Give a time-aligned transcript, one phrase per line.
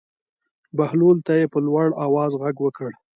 [0.77, 2.91] بهلول ته یې په لوړ آواز غږ وکړ.